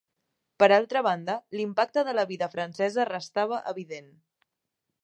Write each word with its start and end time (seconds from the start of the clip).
Per 0.61 0.69
altra 0.77 1.03
banda, 1.07 1.35
l'impacte 1.59 2.05
de 2.09 2.17
la 2.21 2.27
vida 2.33 2.51
francesa 2.57 3.07
restava 3.13 3.63
evident. 3.75 4.11